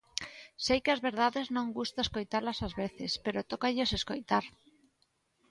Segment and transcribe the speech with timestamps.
[0.65, 4.45] Sei que as verdades non gusta escoitalas ás veces, pero tócalles escoitar.